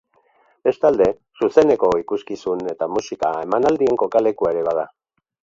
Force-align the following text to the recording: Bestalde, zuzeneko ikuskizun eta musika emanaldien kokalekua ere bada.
Bestalde, 0.69 1.07
zuzeneko 1.41 1.89
ikuskizun 1.99 2.65
eta 2.73 2.89
musika 2.95 3.31
emanaldien 3.45 4.01
kokalekua 4.05 4.53
ere 4.57 4.67
bada. 4.71 4.89